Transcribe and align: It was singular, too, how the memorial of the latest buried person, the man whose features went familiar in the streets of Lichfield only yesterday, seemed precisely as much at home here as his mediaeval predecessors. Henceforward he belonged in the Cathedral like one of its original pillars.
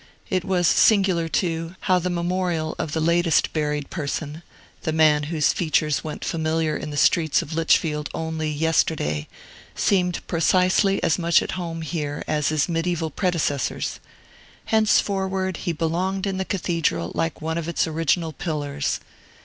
It 0.31 0.43
was 0.43 0.65
singular, 0.67 1.29
too, 1.29 1.75
how 1.81 1.99
the 1.99 2.09
memorial 2.09 2.75
of 2.79 2.93
the 2.93 2.99
latest 2.99 3.53
buried 3.53 3.91
person, 3.91 4.41
the 4.81 4.91
man 4.91 5.25
whose 5.25 5.53
features 5.53 6.03
went 6.03 6.25
familiar 6.25 6.75
in 6.75 6.89
the 6.89 6.97
streets 6.97 7.43
of 7.43 7.53
Lichfield 7.53 8.09
only 8.11 8.49
yesterday, 8.51 9.27
seemed 9.75 10.25
precisely 10.25 11.03
as 11.03 11.19
much 11.19 11.43
at 11.43 11.51
home 11.51 11.83
here 11.83 12.23
as 12.27 12.47
his 12.49 12.67
mediaeval 12.67 13.11
predecessors. 13.11 13.99
Henceforward 14.65 15.57
he 15.57 15.71
belonged 15.71 16.25
in 16.25 16.37
the 16.37 16.45
Cathedral 16.45 17.11
like 17.13 17.39
one 17.39 17.59
of 17.59 17.67
its 17.67 17.85
original 17.85 18.33
pillars. 18.33 19.01